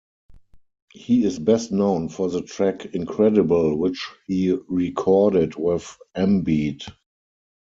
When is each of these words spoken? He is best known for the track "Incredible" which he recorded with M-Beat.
He 0.93 1.23
is 1.23 1.37
best 1.37 1.71
known 1.71 2.09
for 2.09 2.27
the 2.27 2.41
track 2.41 2.85
"Incredible" 2.95 3.77
which 3.77 4.03
he 4.25 4.57
recorded 4.67 5.53
with 5.57 5.95
M-Beat. 6.15 6.85